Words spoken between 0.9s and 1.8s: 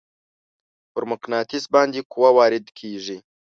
پر مقناطیس